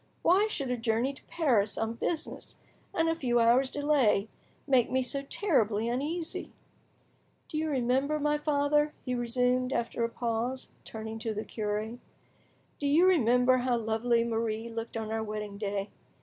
[0.23, 2.55] Why should a journey to Paris on business,
[2.91, 4.29] and a few hours' delay,
[4.65, 6.51] make, me so terribly uneasy?
[7.47, 11.99] Do you remember, my father," he resumed, after a pause, turning to the cure,
[12.79, 15.85] "do you remember how lovely Marie looked on our wedding day?